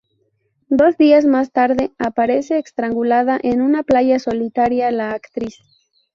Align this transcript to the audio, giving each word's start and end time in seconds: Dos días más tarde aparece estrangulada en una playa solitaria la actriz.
Dos 0.71 0.97
días 0.97 1.25
más 1.25 1.51
tarde 1.51 1.91
aparece 1.99 2.57
estrangulada 2.57 3.39
en 3.43 3.61
una 3.61 3.83
playa 3.83 4.17
solitaria 4.17 4.89
la 4.89 5.11
actriz. 5.11 5.59